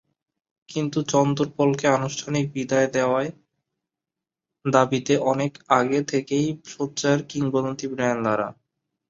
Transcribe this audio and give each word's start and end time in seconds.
কিন্তু 0.69 0.99
চন্দরপলকে 1.11 1.85
আনুষ্ঠানিক 1.97 2.45
বিদায় 2.53 2.89
দেওয়ার 2.93 3.25
দাবিতে 4.65 5.13
অনেক 5.31 5.51
আগে 5.79 5.99
থেকেই 6.03 6.45
সোচ্চার 6.65 7.17
কিংবদন্তি 7.29 7.85
ব্রায়ান 7.91 8.19
লারা। 8.25 8.47